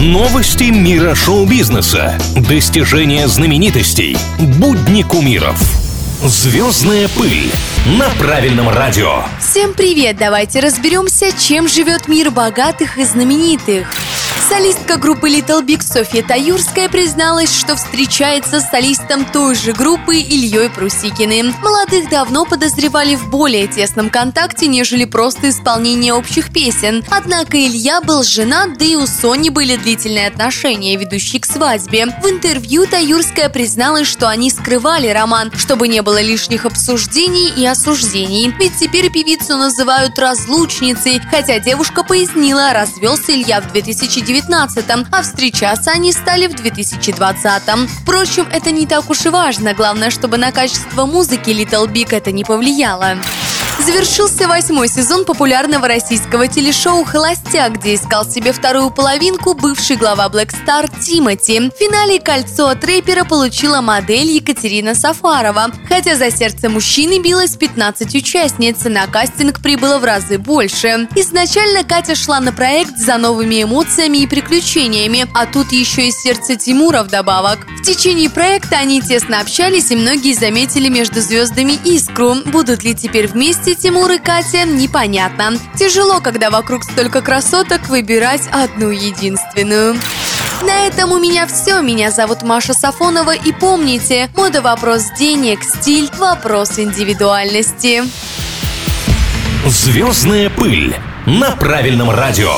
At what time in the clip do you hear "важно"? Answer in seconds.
49.28-49.74